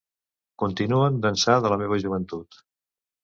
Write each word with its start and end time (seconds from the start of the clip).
Continuen 0.61 1.19
d'ençà 1.25 1.59
de 1.65 1.71
la 1.73 1.79
meva 1.83 1.99
joventut. 2.05 2.61